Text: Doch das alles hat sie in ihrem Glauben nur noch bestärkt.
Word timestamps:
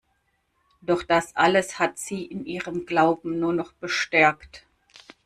Doch 0.81 1.03
das 1.03 1.35
alles 1.35 1.77
hat 1.77 1.99
sie 1.99 2.25
in 2.25 2.43
ihrem 2.47 2.87
Glauben 2.87 3.37
nur 3.39 3.53
noch 3.53 3.71
bestärkt. 3.73 4.65